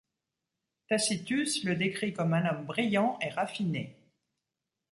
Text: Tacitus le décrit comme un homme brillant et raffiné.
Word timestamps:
Tacitus 0.87 1.63
le 1.63 1.75
décrit 1.75 2.11
comme 2.11 2.33
un 2.33 2.49
homme 2.49 2.65
brillant 2.65 3.19
et 3.21 3.29
raffiné. 3.29 3.95